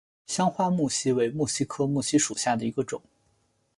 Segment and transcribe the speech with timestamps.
[0.25, 2.99] 香花木犀为木犀科木犀属下的一个种。